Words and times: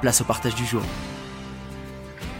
place 0.00 0.20
au 0.20 0.24
partage 0.24 0.54
du 0.54 0.64
jour. 0.64 0.82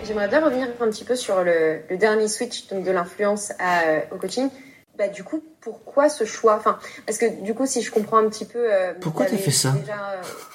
J'aimerais 0.08 0.28
bien 0.28 0.42
revenir 0.42 0.68
un 0.80 0.86
petit 0.86 1.04
peu 1.04 1.16
sur 1.16 1.44
le, 1.44 1.80
dernier 1.98 2.28
switch 2.28 2.68
donc 2.68 2.82
de 2.82 2.90
l'influence 2.90 3.52
euh, 3.60 4.00
au 4.10 4.16
coaching. 4.16 4.48
Bah, 4.96 5.08
du 5.08 5.22
coup, 5.22 5.44
pourquoi 5.60 6.08
ce 6.08 6.24
choix? 6.24 6.56
Enfin, 6.56 6.78
Parce 7.06 7.18
que 7.18 7.42
du 7.42 7.52
coup, 7.54 7.66
si 7.66 7.82
je 7.82 7.92
comprends 7.92 8.16
un 8.16 8.28
petit 8.30 8.46
peu... 8.46 8.72
Euh, 8.72 8.94
pourquoi 8.98 9.26
t'as 9.26 9.36
fait 9.36 9.50
ça? 9.50 9.74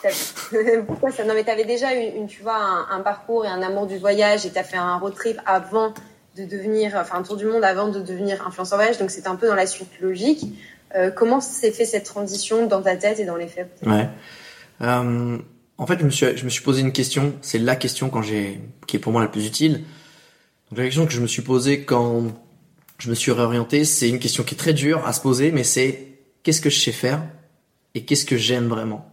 euh, 0.05 0.81
Pourquoi 0.87 1.11
ça? 1.11 1.23
Non, 1.23 1.35
mais 1.35 1.43
t'avais 1.43 1.65
déjà 1.65 1.93
une, 1.93 2.25
tu 2.25 2.41
vois, 2.41 2.57
un, 2.89 2.99
parcours 3.01 3.45
et 3.45 3.47
un 3.47 3.61
amour 3.61 3.85
du 3.85 3.99
voyage 3.99 4.45
et 4.47 4.49
t'as 4.49 4.63
fait 4.63 4.77
un 4.77 4.97
road 4.97 5.13
trip 5.13 5.39
avant 5.45 5.93
de 6.35 6.45
devenir, 6.45 6.95
enfin 6.95 7.19
un 7.19 7.23
tour 7.23 7.37
du 7.37 7.45
monde 7.45 7.63
avant 7.63 7.89
de 7.89 8.01
devenir 8.01 8.45
influenceur 8.47 8.79
voyage, 8.79 8.97
donc 8.97 9.11
c'était 9.11 9.27
un 9.27 9.35
peu 9.35 9.45
dans 9.47 9.53
la 9.53 9.67
suite 9.67 10.01
logique. 10.01 10.45
comment 11.15 11.39
s'est 11.39 11.71
fait 11.71 11.85
cette 11.85 12.05
transition 12.05 12.65
dans 12.65 12.81
ta 12.81 12.97
tête 12.97 13.19
et 13.19 13.25
dans 13.25 13.35
les 13.35 13.47
faits? 13.47 13.69
Ouais. 13.85 14.09
En 15.77 15.87
fait, 15.87 15.99
je 15.99 16.05
me 16.05 16.09
suis, 16.09 16.37
je 16.37 16.45
me 16.45 16.49
suis 16.49 16.61
posé 16.61 16.81
une 16.81 16.91
question. 16.91 17.33
C'est 17.41 17.59
la 17.59 17.75
question 17.75 18.09
quand 18.09 18.21
j'ai, 18.21 18.59
qui 18.87 18.97
est 18.97 18.99
pour 18.99 19.11
moi 19.11 19.21
la 19.21 19.27
plus 19.27 19.45
utile. 19.45 19.83
Donc, 20.69 20.77
la 20.79 20.85
question 20.85 21.05
que 21.05 21.11
je 21.11 21.21
me 21.21 21.27
suis 21.27 21.41
posée 21.41 21.83
quand 21.83 22.31
je 22.99 23.09
me 23.09 23.15
suis 23.15 23.31
réorienté, 23.31 23.83
c'est 23.85 24.09
une 24.09 24.19
question 24.19 24.43
qui 24.43 24.55
est 24.55 24.57
très 24.57 24.73
dure 24.73 25.05
à 25.07 25.13
se 25.13 25.21
poser, 25.21 25.51
mais 25.51 25.63
c'est 25.63 26.07
qu'est-ce 26.43 26.61
que 26.61 26.69
je 26.69 26.79
sais 26.79 26.91
faire 26.91 27.23
et 27.95 28.05
qu'est-ce 28.05 28.25
que 28.25 28.37
j'aime 28.37 28.67
vraiment? 28.67 29.09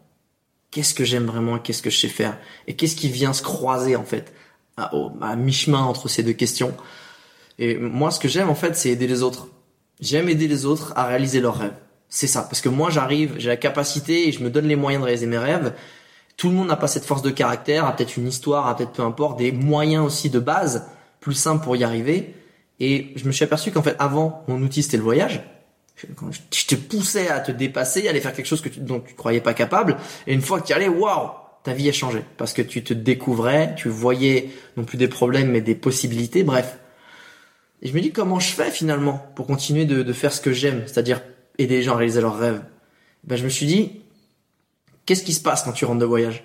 Qu'est-ce 0.70 0.94
que 0.94 1.04
j'aime 1.04 1.26
vraiment 1.26 1.56
et 1.56 1.60
qu'est-ce 1.60 1.82
que 1.82 1.90
je 1.90 1.98
sais 1.98 2.08
faire? 2.08 2.38
Et 2.66 2.76
qu'est-ce 2.76 2.94
qui 2.94 3.08
vient 3.08 3.32
se 3.32 3.42
croiser 3.42 3.96
en 3.96 4.04
fait 4.04 4.32
à, 4.76 4.92
à 5.20 5.36
mi-chemin 5.36 5.82
entre 5.82 6.08
ces 6.08 6.22
deux 6.22 6.34
questions? 6.34 6.74
Et 7.58 7.76
moi, 7.76 8.10
ce 8.10 8.20
que 8.20 8.28
j'aime 8.28 8.48
en 8.48 8.54
fait, 8.54 8.76
c'est 8.76 8.90
aider 8.90 9.06
les 9.06 9.22
autres. 9.22 9.48
J'aime 10.00 10.28
aider 10.28 10.46
les 10.46 10.66
autres 10.66 10.92
à 10.96 11.06
réaliser 11.06 11.40
leurs 11.40 11.58
rêves. 11.58 11.74
C'est 12.08 12.26
ça, 12.26 12.42
parce 12.42 12.60
que 12.60 12.68
moi, 12.68 12.90
j'arrive, 12.90 13.34
j'ai 13.38 13.48
la 13.48 13.56
capacité 13.56 14.28
et 14.28 14.32
je 14.32 14.42
me 14.42 14.50
donne 14.50 14.66
les 14.66 14.76
moyens 14.76 15.02
de 15.02 15.06
réaliser 15.06 15.26
mes 15.26 15.38
rêves 15.38 15.74
tout 16.40 16.48
le 16.48 16.54
monde 16.54 16.68
n'a 16.68 16.76
pas 16.76 16.88
cette 16.88 17.04
force 17.04 17.20
de 17.20 17.28
caractère, 17.28 17.84
a 17.84 17.94
peut-être 17.94 18.16
une 18.16 18.26
histoire, 18.26 18.66
a 18.66 18.74
peut-être 18.74 18.92
peu 18.92 19.02
importe, 19.02 19.38
des 19.38 19.52
moyens 19.52 20.06
aussi 20.06 20.30
de 20.30 20.38
base 20.38 20.86
plus 21.20 21.34
simples 21.34 21.62
pour 21.62 21.76
y 21.76 21.84
arriver. 21.84 22.34
Et 22.80 23.12
je 23.16 23.26
me 23.26 23.30
suis 23.30 23.44
aperçu 23.44 23.72
qu'en 23.72 23.82
fait, 23.82 23.94
avant, 23.98 24.42
mon 24.48 24.62
outil 24.62 24.82
c'était 24.82 24.96
le 24.96 25.02
voyage. 25.02 25.42
Je 25.98 26.66
te 26.66 26.74
poussais 26.76 27.28
à 27.28 27.40
te 27.40 27.52
dépasser, 27.52 28.06
à 28.06 28.10
aller 28.10 28.22
faire 28.22 28.32
quelque 28.32 28.46
chose 28.46 28.62
que 28.62 28.70
tu, 28.70 28.80
dont 28.80 29.00
tu 29.00 29.12
croyais 29.12 29.42
pas 29.42 29.52
capable. 29.52 29.98
Et 30.26 30.32
une 30.32 30.40
fois 30.40 30.62
que 30.62 30.66
tu 30.66 30.72
y 30.72 30.74
allais, 30.74 30.88
waouh, 30.88 31.28
ta 31.62 31.74
vie 31.74 31.90
a 31.90 31.92
changé 31.92 32.24
parce 32.38 32.54
que 32.54 32.62
tu 32.62 32.82
te 32.82 32.94
découvrais, 32.94 33.74
tu 33.74 33.90
voyais 33.90 34.48
non 34.78 34.84
plus 34.84 34.96
des 34.96 35.08
problèmes 35.08 35.50
mais 35.50 35.60
des 35.60 35.74
possibilités. 35.74 36.42
Bref. 36.42 36.78
Et 37.82 37.88
je 37.88 37.92
me 37.92 38.00
dis 38.00 38.12
comment 38.12 38.40
je 38.40 38.50
fais 38.50 38.70
finalement 38.70 39.30
pour 39.34 39.46
continuer 39.46 39.84
de, 39.84 40.02
de 40.02 40.12
faire 40.14 40.32
ce 40.32 40.40
que 40.40 40.54
j'aime, 40.54 40.84
c'est-à-dire 40.86 41.20
aider 41.58 41.76
les 41.76 41.82
gens 41.82 41.92
à 41.92 41.96
réaliser 41.96 42.22
leurs 42.22 42.38
rêves? 42.38 42.62
Ben 43.24 43.36
je 43.36 43.44
me 43.44 43.50
suis 43.50 43.66
dit 43.66 44.00
Qu'est-ce 45.10 45.24
qui 45.24 45.32
se 45.32 45.42
passe 45.42 45.64
quand 45.64 45.72
tu 45.72 45.84
rentres 45.84 45.98
de 45.98 46.04
voyage? 46.04 46.44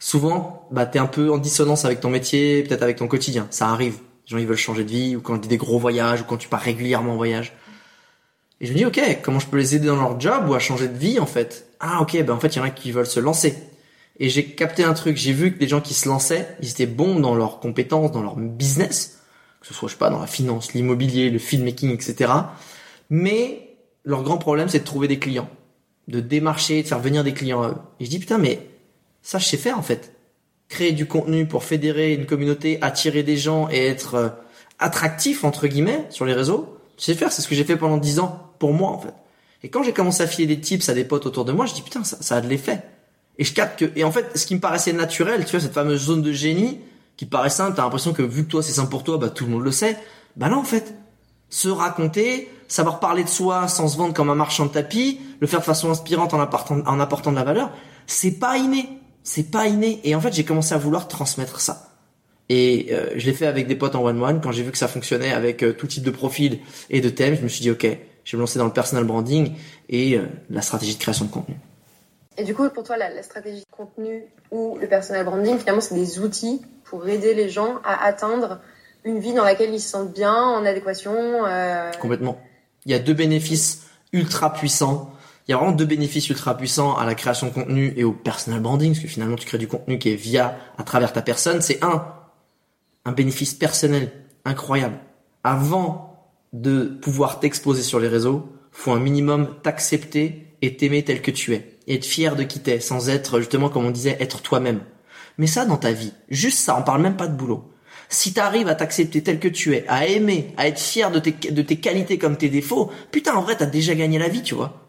Souvent, 0.00 0.66
bah, 0.72 0.84
t'es 0.84 0.98
un 0.98 1.06
peu 1.06 1.30
en 1.30 1.38
dissonance 1.38 1.84
avec 1.84 2.00
ton 2.00 2.10
métier, 2.10 2.64
peut-être 2.64 2.82
avec 2.82 2.96
ton 2.96 3.06
quotidien. 3.06 3.46
Ça 3.52 3.68
arrive. 3.68 3.98
Les 4.26 4.30
gens, 4.32 4.38
ils 4.38 4.48
veulent 4.48 4.56
changer 4.56 4.82
de 4.82 4.90
vie, 4.90 5.14
ou 5.14 5.20
quand 5.20 5.38
tu 5.38 5.46
des 5.46 5.56
gros 5.56 5.78
voyages, 5.78 6.22
ou 6.22 6.24
quand 6.24 6.36
tu 6.36 6.48
pars 6.48 6.60
régulièrement 6.60 7.12
en 7.12 7.16
voyage. 7.16 7.52
Et 8.60 8.66
je 8.66 8.72
me 8.72 8.78
dis, 8.78 8.84
ok, 8.84 9.00
comment 9.22 9.38
je 9.38 9.46
peux 9.46 9.58
les 9.58 9.76
aider 9.76 9.86
dans 9.86 9.94
leur 9.94 10.18
job 10.18 10.48
ou 10.48 10.54
à 10.54 10.58
changer 10.58 10.88
de 10.88 10.98
vie, 10.98 11.20
en 11.20 11.26
fait? 11.26 11.68
Ah, 11.78 12.00
ok, 12.02 12.20
ben 12.24 12.34
en 12.34 12.40
fait, 12.40 12.56
il 12.56 12.58
y 12.58 12.60
en 12.62 12.64
a 12.64 12.70
qui 12.70 12.90
veulent 12.90 13.06
se 13.06 13.20
lancer. 13.20 13.54
Et 14.18 14.28
j'ai 14.28 14.44
capté 14.44 14.82
un 14.82 14.94
truc, 14.94 15.16
j'ai 15.16 15.32
vu 15.32 15.54
que 15.54 15.60
les 15.60 15.68
gens 15.68 15.80
qui 15.80 15.94
se 15.94 16.08
lançaient, 16.08 16.48
ils 16.60 16.70
étaient 16.70 16.86
bons 16.86 17.20
dans 17.20 17.36
leurs 17.36 17.60
compétences, 17.60 18.10
dans 18.10 18.22
leur 18.22 18.34
business, 18.34 19.20
que 19.60 19.68
ce 19.68 19.72
soit, 19.72 19.86
je 19.86 19.92
sais 19.92 19.98
pas, 19.98 20.10
dans 20.10 20.20
la 20.20 20.26
finance, 20.26 20.72
l'immobilier, 20.72 21.30
le 21.30 21.38
filmmaking, 21.38 21.92
etc. 21.92 22.32
Mais 23.08 23.76
leur 24.02 24.24
grand 24.24 24.38
problème, 24.38 24.68
c'est 24.68 24.80
de 24.80 24.84
trouver 24.84 25.06
des 25.06 25.20
clients 25.20 25.48
de 26.08 26.20
démarcher, 26.20 26.82
de 26.82 26.88
faire 26.88 26.98
venir 26.98 27.24
des 27.24 27.32
clients 27.32 27.70
Et 28.00 28.04
je 28.04 28.10
dis 28.10 28.18
putain 28.18 28.38
mais 28.38 28.66
ça 29.22 29.38
je 29.38 29.46
sais 29.46 29.56
faire 29.56 29.78
en 29.78 29.82
fait. 29.82 30.12
Créer 30.68 30.92
du 30.92 31.06
contenu 31.06 31.46
pour 31.46 31.64
fédérer 31.64 32.14
une 32.14 32.26
communauté, 32.26 32.78
attirer 32.82 33.22
des 33.22 33.36
gens 33.36 33.68
et 33.70 33.86
être 33.86 34.14
euh, 34.14 34.28
attractif 34.78 35.44
entre 35.44 35.66
guillemets 35.66 36.06
sur 36.10 36.24
les 36.24 36.32
réseaux, 36.34 36.78
je 36.98 37.04
sais 37.04 37.14
faire, 37.14 37.32
c'est 37.32 37.42
ce 37.42 37.48
que 37.48 37.54
j'ai 37.54 37.64
fait 37.64 37.76
pendant 37.76 37.96
dix 37.96 38.18
ans 38.18 38.52
pour 38.58 38.72
moi 38.72 38.90
en 38.90 38.98
fait. 38.98 39.14
Et 39.62 39.68
quand 39.68 39.82
j'ai 39.82 39.92
commencé 39.92 40.22
à 40.22 40.26
filer 40.26 40.46
des 40.46 40.60
tips 40.60 40.88
à 40.88 40.94
des 40.94 41.04
potes 41.04 41.26
autour 41.26 41.44
de 41.44 41.52
moi, 41.52 41.66
je 41.66 41.74
dis 41.74 41.82
putain 41.82 42.04
ça, 42.04 42.18
ça 42.20 42.36
a 42.36 42.40
de 42.40 42.48
l'effet. 42.48 42.82
Et 43.38 43.44
je 43.44 43.52
capte 43.52 43.78
que 43.78 43.98
et 43.98 44.04
en 44.04 44.12
fait 44.12 44.36
ce 44.36 44.46
qui 44.46 44.54
me 44.54 44.60
paraissait 44.60 44.92
naturel, 44.92 45.44
tu 45.44 45.52
vois 45.52 45.60
cette 45.60 45.72
fameuse 45.72 46.06
zone 46.06 46.22
de 46.22 46.32
génie 46.32 46.80
qui 47.16 47.26
paraît 47.26 47.50
simple, 47.50 47.76
t'as 47.76 47.82
l'impression 47.82 48.12
que 48.12 48.22
vu 48.22 48.44
que 48.44 48.50
toi 48.50 48.62
c'est 48.62 48.72
simple 48.72 48.90
pour 48.90 49.04
toi, 49.04 49.18
bah 49.18 49.30
tout 49.30 49.44
le 49.44 49.50
monde 49.50 49.64
le 49.64 49.72
sait. 49.72 49.96
Bah 50.36 50.48
là 50.48 50.56
en 50.56 50.64
fait, 50.64 50.94
se 51.48 51.68
raconter, 51.68 52.48
savoir 52.68 53.00
parler 53.00 53.24
de 53.24 53.28
soi 53.28 53.68
sans 53.68 53.88
se 53.88 53.96
vendre 53.96 54.14
comme 54.14 54.30
un 54.30 54.34
marchand 54.34 54.66
de 54.66 54.70
tapis, 54.70 55.20
le 55.40 55.46
faire 55.46 55.60
de 55.60 55.64
façon 55.64 55.90
inspirante 55.90 56.34
en 56.34 56.40
apportant, 56.40 56.80
en 56.86 57.00
apportant 57.00 57.30
de 57.30 57.36
la 57.36 57.44
valeur, 57.44 57.70
c'est 58.06 58.38
pas 58.38 58.56
inné. 58.56 58.88
C'est 59.22 59.50
pas 59.50 59.66
inné. 59.66 60.00
Et 60.04 60.14
en 60.14 60.20
fait, 60.20 60.32
j'ai 60.32 60.44
commencé 60.44 60.74
à 60.74 60.78
vouloir 60.78 61.08
transmettre 61.08 61.60
ça. 61.60 61.88
Et 62.50 62.88
euh, 62.92 63.10
je 63.16 63.24
l'ai 63.24 63.32
fait 63.32 63.46
avec 63.46 63.66
des 63.66 63.74
potes 63.74 63.94
en 63.94 64.04
one-one. 64.04 64.40
Quand 64.42 64.52
j'ai 64.52 64.62
vu 64.62 64.70
que 64.70 64.78
ça 64.78 64.88
fonctionnait 64.88 65.32
avec 65.32 65.62
euh, 65.62 65.72
tout 65.72 65.86
type 65.86 66.04
de 66.04 66.10
profil 66.10 66.60
et 66.90 67.00
de 67.00 67.08
thème, 67.08 67.34
je 67.36 67.42
me 67.42 67.48
suis 67.48 67.62
dit, 67.62 67.70
OK, 67.70 67.86
je 68.24 68.32
vais 68.32 68.36
me 68.36 68.42
lancer 68.42 68.58
dans 68.58 68.66
le 68.66 68.72
personal 68.72 69.04
branding 69.04 69.54
et 69.88 70.18
euh, 70.18 70.26
la 70.50 70.60
stratégie 70.60 70.94
de 70.94 71.00
création 71.00 71.24
de 71.24 71.30
contenu. 71.30 71.56
Et 72.36 72.44
du 72.44 72.54
coup, 72.54 72.68
pour 72.68 72.82
toi, 72.82 72.98
la, 72.98 73.08
la 73.08 73.22
stratégie 73.22 73.60
de 73.60 73.70
contenu 73.70 74.24
ou 74.50 74.76
le 74.78 74.86
personal 74.88 75.24
branding, 75.24 75.58
finalement, 75.58 75.80
c'est 75.80 75.94
des 75.94 76.18
outils 76.18 76.60
pour 76.84 77.08
aider 77.08 77.32
les 77.32 77.48
gens 77.48 77.78
à 77.84 78.04
atteindre 78.04 78.60
une 79.04 79.20
vie 79.20 79.32
dans 79.32 79.44
laquelle 79.44 79.72
ils 79.72 79.80
se 79.80 79.88
sentent 79.88 80.12
bien, 80.12 80.34
en 80.34 80.66
adéquation. 80.66 81.14
Complètement. 82.00 82.38
Il 82.86 82.92
y 82.92 82.94
a 82.94 82.98
deux 82.98 83.14
bénéfices 83.14 83.86
ultra 84.12 84.52
puissants. 84.52 85.12
Il 85.46 85.52
y 85.52 85.54
a 85.54 85.58
vraiment 85.58 85.72
deux 85.72 85.84
bénéfices 85.84 86.28
ultra 86.28 86.56
puissants 86.56 86.96
à 86.96 87.04
la 87.04 87.14
création 87.14 87.48
de 87.48 87.52
contenu 87.52 87.92
et 87.96 88.04
au 88.04 88.12
personal 88.12 88.60
branding, 88.60 88.92
parce 88.92 89.02
que 89.02 89.08
finalement 89.08 89.36
tu 89.36 89.46
crées 89.46 89.58
du 89.58 89.68
contenu 89.68 89.98
qui 89.98 90.10
est 90.10 90.16
via, 90.16 90.56
à 90.78 90.82
travers 90.84 91.12
ta 91.12 91.22
personne. 91.22 91.60
C'est 91.60 91.82
un, 91.84 92.06
un 93.04 93.12
bénéfice 93.12 93.54
personnel 93.54 94.12
incroyable. 94.44 94.98
Avant 95.42 96.32
de 96.52 96.98
pouvoir 97.02 97.40
t'exposer 97.40 97.82
sur 97.82 98.00
les 98.00 98.08
réseaux, 98.08 98.48
faut 98.72 98.92
un 98.92 99.00
minimum 99.00 99.48
t'accepter 99.62 100.56
et 100.62 100.76
t'aimer 100.76 101.04
tel 101.04 101.20
que 101.20 101.30
tu 101.30 101.54
es. 101.54 101.78
Et 101.86 101.96
être 101.96 102.06
fier 102.06 102.36
de 102.36 102.42
qui 102.44 102.60
t'es, 102.60 102.80
sans 102.80 103.10
être, 103.10 103.38
justement, 103.38 103.68
comme 103.68 103.84
on 103.84 103.90
disait, 103.90 104.16
être 104.20 104.40
toi-même. 104.40 104.80
Mais 105.36 105.46
ça 105.46 105.66
dans 105.66 105.76
ta 105.76 105.92
vie, 105.92 106.12
juste 106.28 106.58
ça, 106.58 106.76
on 106.78 106.82
parle 106.82 107.02
même 107.02 107.16
pas 107.16 107.26
de 107.26 107.36
boulot. 107.36 107.70
Si 108.08 108.32
t'arrives 108.32 108.68
à 108.68 108.74
t'accepter 108.74 109.22
tel 109.22 109.38
que 109.38 109.48
tu 109.48 109.74
es, 109.74 109.84
à 109.88 110.06
aimer, 110.06 110.52
à 110.56 110.68
être 110.68 110.80
fier 110.80 111.10
de 111.10 111.18
tes, 111.18 111.32
de 111.32 111.62
tes 111.62 111.76
qualités 111.76 112.18
comme 112.18 112.36
tes 112.36 112.48
défauts, 112.48 112.90
putain, 113.10 113.34
en 113.34 113.42
vrai, 113.42 113.56
t'as 113.56 113.66
déjà 113.66 113.94
gagné 113.94 114.18
la 114.18 114.28
vie, 114.28 114.42
tu 114.42 114.54
vois. 114.54 114.88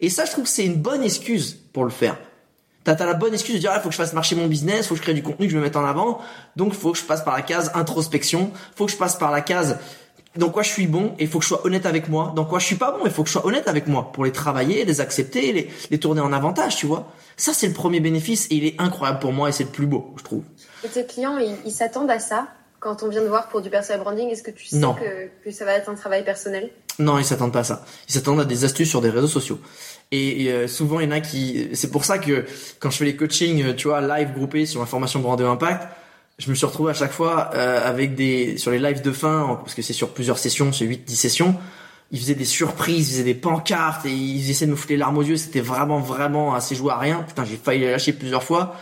Et 0.00 0.10
ça, 0.10 0.24
je 0.24 0.32
trouve 0.32 0.44
que 0.44 0.50
c'est 0.50 0.64
une 0.64 0.76
bonne 0.76 1.02
excuse 1.02 1.58
pour 1.72 1.84
le 1.84 1.90
faire. 1.90 2.16
T'as 2.84 2.92
as 2.92 3.06
la 3.06 3.14
bonne 3.14 3.32
excuse 3.32 3.54
de 3.54 3.60
dire, 3.60 3.72
il 3.74 3.80
faut 3.80 3.88
que 3.88 3.94
je 3.94 3.98
fasse 3.98 4.12
marcher 4.12 4.36
mon 4.36 4.46
business, 4.46 4.86
faut 4.86 4.94
que 4.94 4.98
je 4.98 5.02
crée 5.02 5.14
du 5.14 5.22
contenu, 5.22 5.46
que 5.46 5.52
je 5.52 5.56
me 5.56 5.62
mette 5.62 5.76
en 5.76 5.84
avant. 5.84 6.20
Donc, 6.56 6.74
faut 6.74 6.92
que 6.92 6.98
je 6.98 7.04
passe 7.04 7.24
par 7.24 7.34
la 7.34 7.42
case 7.42 7.70
introspection, 7.74 8.50
faut 8.76 8.86
que 8.86 8.92
je 8.92 8.96
passe 8.96 9.16
par 9.16 9.30
la 9.30 9.40
case 9.40 9.78
dans 10.36 10.50
quoi 10.50 10.62
je 10.62 10.68
suis 10.68 10.86
bon 10.86 11.14
et 11.18 11.26
faut 11.26 11.38
que 11.38 11.44
je 11.44 11.48
sois 11.48 11.64
honnête 11.64 11.86
avec 11.86 12.08
moi. 12.08 12.32
Dans 12.34 12.44
quoi 12.44 12.58
je 12.58 12.66
suis 12.66 12.76
pas 12.76 12.90
bon, 12.90 13.04
il 13.04 13.10
faut 13.10 13.22
que 13.22 13.28
je 13.28 13.34
sois 13.34 13.46
honnête 13.46 13.68
avec 13.68 13.86
moi 13.86 14.12
pour 14.12 14.24
les 14.24 14.32
travailler, 14.32 14.84
les 14.84 15.00
accepter, 15.00 15.52
les, 15.52 15.70
les 15.90 15.98
tourner 15.98 16.20
en 16.20 16.32
avantage, 16.32 16.76
tu 16.76 16.86
vois. 16.86 17.12
Ça, 17.36 17.52
c'est 17.52 17.68
le 17.68 17.72
premier 17.72 18.00
bénéfice 18.00 18.46
et 18.50 18.56
il 18.56 18.64
est 18.64 18.80
incroyable 18.80 19.20
pour 19.20 19.32
moi 19.32 19.48
et 19.48 19.52
c'est 19.52 19.64
le 19.64 19.70
plus 19.70 19.86
beau, 19.86 20.12
je 20.16 20.24
trouve. 20.24 20.42
Et 20.84 20.88
tes 20.88 21.06
clients, 21.06 21.38
ils, 21.38 21.72
s'attendent 21.72 22.10
à 22.10 22.18
ça 22.18 22.46
quand 22.78 23.02
on 23.02 23.08
vient 23.08 23.22
de 23.22 23.28
voir 23.28 23.48
pour 23.48 23.62
du 23.62 23.70
personal 23.70 24.02
branding? 24.02 24.28
Est-ce 24.28 24.42
que 24.42 24.50
tu 24.50 24.66
sais 24.66 24.78
que, 24.78 25.44
que, 25.44 25.50
ça 25.50 25.64
va 25.64 25.72
être 25.72 25.88
un 25.88 25.94
travail 25.94 26.24
personnel? 26.24 26.70
Non, 26.98 27.18
ils 27.18 27.24
s'attendent 27.24 27.52
pas 27.52 27.60
à 27.60 27.64
ça. 27.64 27.84
Ils 28.08 28.12
s'attendent 28.12 28.40
à 28.40 28.44
des 28.44 28.64
astuces 28.64 28.90
sur 28.90 29.00
des 29.00 29.10
réseaux 29.10 29.28
sociaux. 29.28 29.58
Et, 30.12 30.52
euh, 30.52 30.68
souvent, 30.68 31.00
il 31.00 31.06
y 31.06 31.08
en 31.08 31.16
a 31.16 31.20
qui. 31.20 31.70
C'est 31.72 31.90
pour 31.90 32.04
ça 32.04 32.18
que 32.18 32.44
quand 32.78 32.90
je 32.90 32.98
fais 32.98 33.04
les 33.04 33.16
coachings, 33.16 33.64
euh, 33.64 33.74
tu 33.74 33.88
vois, 33.88 34.00
live 34.00 34.32
groupés 34.34 34.66
sur 34.66 34.80
ma 34.80 34.86
formation 34.86 35.20
Branding 35.20 35.46
Impact, 35.46 35.88
je 36.38 36.50
me 36.50 36.54
suis 36.54 36.66
retrouvé 36.66 36.90
à 36.90 36.94
chaque 36.94 37.12
fois 37.12 37.50
euh, 37.54 37.88
avec 37.88 38.14
des 38.14 38.58
sur 38.58 38.70
les 38.70 38.78
lives 38.78 39.02
de 39.02 39.12
fin, 39.12 39.58
parce 39.62 39.74
que 39.74 39.82
c'est 39.82 39.92
sur 39.92 40.10
plusieurs 40.10 40.38
sessions, 40.38 40.72
c'est 40.72 40.84
8-10 40.84 41.14
sessions. 41.14 41.56
Ils 42.12 42.20
faisaient 42.20 42.34
des 42.34 42.44
surprises, 42.44 43.08
ils 43.08 43.12
faisaient 43.12 43.24
des 43.24 43.34
pancartes 43.34 44.06
et 44.06 44.10
ils 44.10 44.48
essaient 44.50 44.66
de 44.66 44.70
me 44.70 44.76
foutre 44.76 44.92
les 44.92 44.98
larmes 44.98 45.18
aux 45.18 45.22
yeux. 45.22 45.36
C'était 45.36 45.60
vraiment, 45.60 45.98
vraiment 45.98 46.54
assez 46.54 46.76
joué 46.76 46.92
à 46.92 46.98
rien. 46.98 47.24
Putain, 47.26 47.44
j'ai 47.44 47.56
failli 47.56 47.80
les 47.80 47.90
lâcher 47.90 48.12
plusieurs 48.12 48.44
fois. 48.44 48.76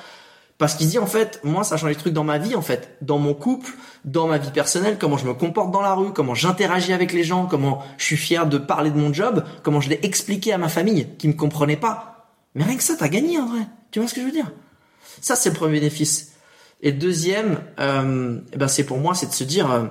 Parce 0.62 0.76
qu'il 0.76 0.86
dit 0.86 1.00
en 1.00 1.06
fait, 1.06 1.40
moi 1.42 1.64
ça 1.64 1.76
change 1.76 1.88
les 1.88 1.96
trucs 1.96 2.12
dans 2.12 2.22
ma 2.22 2.38
vie 2.38 2.54
en 2.54 2.62
fait, 2.62 2.96
dans 3.00 3.18
mon 3.18 3.34
couple, 3.34 3.72
dans 4.04 4.28
ma 4.28 4.38
vie 4.38 4.52
personnelle, 4.52 4.96
comment 4.96 5.18
je 5.18 5.26
me 5.26 5.34
comporte 5.34 5.72
dans 5.72 5.80
la 5.80 5.92
rue, 5.92 6.12
comment 6.12 6.36
j'interagis 6.36 6.92
avec 6.92 7.12
les 7.12 7.24
gens, 7.24 7.46
comment 7.46 7.82
je 7.98 8.04
suis 8.04 8.16
fier 8.16 8.46
de 8.46 8.58
parler 8.58 8.92
de 8.92 8.96
mon 8.96 9.12
job, 9.12 9.44
comment 9.64 9.80
je 9.80 9.90
l'ai 9.90 9.98
expliqué 10.04 10.52
à 10.52 10.58
ma 10.58 10.68
famille 10.68 11.08
qui 11.18 11.26
me 11.26 11.32
comprenait 11.32 11.76
pas. 11.76 12.36
Mais 12.54 12.62
rien 12.62 12.76
que 12.76 12.84
ça, 12.84 12.94
t'as 12.96 13.08
gagné 13.08 13.40
en 13.40 13.46
vrai. 13.46 13.66
Tu 13.90 13.98
vois 13.98 14.08
ce 14.08 14.14
que 14.14 14.20
je 14.20 14.26
veux 14.26 14.30
dire? 14.30 14.52
Ça 15.20 15.34
c'est 15.34 15.48
le 15.48 15.56
premier 15.56 15.80
bénéfice. 15.80 16.34
Et 16.80 16.92
deuxième, 16.92 17.58
euh, 17.80 18.38
eh 18.52 18.56
ben 18.56 18.68
c'est 18.68 18.84
pour 18.84 18.98
moi, 18.98 19.16
c'est 19.16 19.26
de 19.26 19.32
se 19.32 19.42
dire, 19.42 19.68
euh, 19.68 19.86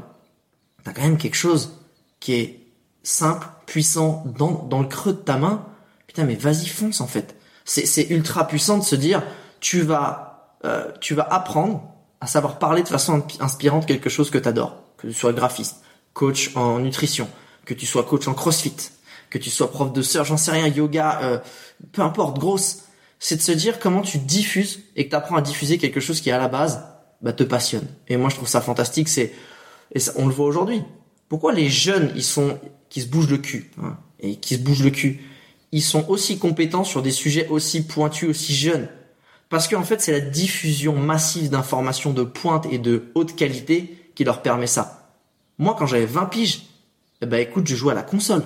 t'as 0.86 0.94
quand 0.94 1.02
même 1.02 1.18
quelque 1.18 1.36
chose 1.36 1.82
qui 2.22 2.36
est 2.36 2.66
simple, 3.04 3.46
puissant 3.66 4.24
dans, 4.38 4.52
dans 4.70 4.80
le 4.80 4.88
creux 4.88 5.12
de 5.12 5.18
ta 5.18 5.36
main. 5.36 5.66
Putain, 6.08 6.24
mais 6.24 6.36
vas-y 6.36 6.68
fonce 6.68 7.02
en 7.02 7.08
fait. 7.08 7.36
C'est 7.66 8.10
ultra 8.10 8.48
puissant 8.48 8.78
de 8.78 8.86
se 8.86 8.96
dire, 8.96 9.22
tu 9.60 9.82
vas 9.82 10.31
euh, 10.66 10.92
tu 11.00 11.16
vas 11.16 11.24
apprendre 11.24 11.84
à 12.20 12.28
savoir 12.28 12.60
parler 12.60 12.84
de 12.84 12.88
façon 12.88 13.24
inspirante 13.40 13.86
quelque 13.86 14.10
chose 14.10 14.30
que 14.30 14.38
tu 14.38 14.48
adores. 14.48 14.84
Que 14.98 15.08
tu 15.08 15.14
sois 15.14 15.34
graphiste, 15.34 15.78
coach 16.14 16.52
en 16.56 16.80
nutrition, 16.80 17.28
que 17.66 17.74
tu 17.74 17.86
sois 17.86 18.04
coach 18.04 18.28
en 18.28 18.34
crossfit, 18.34 18.92
que 19.30 19.38
tu 19.38 19.50
sois 19.50 19.72
prof 19.72 19.92
de 19.92 20.02
surf, 20.02 20.28
j'en 20.28 20.38
sais 20.38 20.52
rien, 20.52 20.68
yoga, 20.68 21.20
euh, 21.24 21.40
peu 21.92 22.02
importe, 22.04 22.38
grosse. 22.38 22.84
C'est 23.18 23.38
de 23.38 23.42
se 23.42 23.52
dire 23.52 23.80
comment 23.80 24.02
tu 24.02 24.20
diffuses 24.20 24.82
et 24.96 25.06
que 25.06 25.10
tu 25.10 25.16
apprends 25.16 25.36
à 25.36 25.42
diffuser 25.42 25.78
quelque 25.78 26.00
chose 26.00 26.22
qui 26.22 26.32
à 26.32 26.38
la 26.38 26.48
base 26.48 26.84
bah, 27.22 27.34
te 27.34 27.44
passionne. 27.44 27.88
Et 28.08 28.18
moi 28.18 28.30
je 28.30 28.36
trouve 28.36 28.48
ça 28.48 28.62
fantastique, 28.62 29.10
c'est 29.10 29.34
et 29.94 30.00
on 30.16 30.28
le 30.28 30.34
voit 30.34 30.46
aujourd'hui. 30.46 30.84
Pourquoi 31.28 31.54
les 31.54 31.70
jeunes 31.70 32.12
ils 32.16 32.24
sont 32.24 32.60
qui 32.90 33.02
se 33.02 33.08
bougent 33.08 33.30
le 33.30 33.38
cul 33.38 33.72
hein, 33.82 33.98
et 34.20 34.36
qui 34.38 34.56
se 34.56 34.60
bougent 34.60 34.84
le 34.84 34.90
cul, 34.90 35.22
ils 35.72 35.82
sont 35.82 36.08
aussi 36.10 36.38
compétents 36.38 36.84
sur 36.84 37.02
des 37.02 37.12
sujets 37.12 37.48
aussi 37.48 37.86
pointus, 37.86 38.30
aussi 38.30 38.54
jeunes? 38.54 38.88
Parce 39.52 39.68
qu'en 39.68 39.84
fait, 39.84 40.00
c'est 40.00 40.14
la 40.14 40.22
diffusion 40.22 40.96
massive 40.96 41.50
d'informations 41.50 42.14
de 42.14 42.24
pointe 42.24 42.66
et 42.72 42.78
de 42.78 43.12
haute 43.16 43.36
qualité 43.36 43.98
qui 44.16 44.24
leur 44.24 44.42
permet 44.42 44.66
ça. 44.66 45.12
Moi, 45.60 45.76
quand 45.78 45.86
j'avais 45.86 46.06
20 46.06 46.26
piges, 46.28 46.64
eh 47.22 47.26
ben 47.26 47.38
écoute, 47.38 47.68
je 47.68 47.76
jouais 47.76 47.92
à 47.92 47.96
la 47.96 48.02
console. 48.02 48.44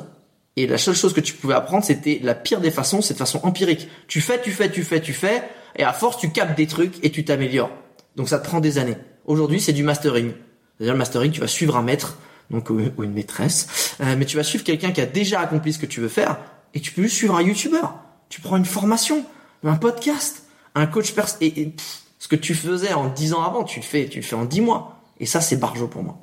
Et 0.56 0.66
la 0.66 0.80
seule 0.80 0.96
chose 0.96 1.13
que 1.13 1.22
tu 1.22 1.34
pouvais 1.34 1.54
apprendre, 1.54 1.86
c'était 1.86 2.19
la 2.24 2.34
pire 2.34 2.60
des 2.60 2.72
façons, 2.72 3.04
c'est 3.04 3.13
de 3.13 3.19
façon 3.19 3.40
empirique. 3.44 3.88
Tu 4.07 4.19
fais, 4.19 4.42
tu 4.42 4.52
fais, 4.52 4.72
tu 4.72 4.84
fais, 4.84 5.00
tu 5.00 5.13
fais, 5.13 5.44
et 5.75 5.84
à 5.84 5.94
force, 5.94 6.18
tu 6.18 6.31
captes 6.31 6.57
des 6.57 6.66
trucs 6.66 6.96
et 7.04 7.12
tu 7.12 7.24
t'améliores. 7.24 7.72
Donc 8.16 8.28
ça 8.28 8.40
te 8.40 8.48
prend 8.48 8.60
des 8.60 8.80
années. 8.80 8.98
Aujourd'hui, 9.25 9.62
c'est 9.62 9.74
du 9.74 9.84
mastering. 9.84 10.31
C'est-à-dire 10.78 10.94
le 10.94 11.00
mastering, 11.00 11.31
tu 11.31 11.40
vas 11.40 11.48
suivre 11.48 11.78
un 11.78 11.84
maître, 11.84 12.18
donc 12.50 12.72
ou 12.72 12.80
une 12.80 13.13
maîtresse, 13.13 13.96
euh, 14.02 14.16
mais 14.18 14.25
tu 14.25 14.38
vas 14.38 14.44
suivre 14.44 14.63
quelqu'un 14.63 14.92
qui 14.92 15.02
a 15.02 15.06
déjà 15.06 15.40
accompli 15.40 15.72
ce 15.72 15.78
que 15.78 15.86
tu 15.86 16.02
veux 16.02 16.10
faire, 16.10 16.38
et 16.74 16.80
tu 16.80 16.92
peux 16.92 17.04
juste 17.04 17.18
suivre 17.18 17.36
un 17.36 17.44
youtubeur. 17.44 17.94
Tu 18.30 18.42
prends 18.42 18.57
une 18.57 18.66
formation, 18.66 19.24
un 19.63 19.75
podcast, 19.75 20.44
un 20.75 20.88
coach 20.88 21.13
pers 21.13 21.27
et, 21.42 21.74
ce 22.19 22.27
que 22.27 22.36
tu 22.36 22.56
faisais 22.56 22.94
en 22.94 23.07
10 23.07 23.33
ans 23.33 23.44
avant, 23.44 23.63
tu 23.63 23.80
le 23.80 23.86
fais, 23.86 24.07
tu 24.07 24.19
le 24.19 24.24
fais 24.24 24.36
en 24.36 24.45
10 24.45 24.62
mois. 24.62 25.01
Et 25.19 25.25
ça, 25.25 25.42
c'est 25.42 25.57
barjo 25.57 25.88
pour 25.88 26.04
moi. 26.04 26.18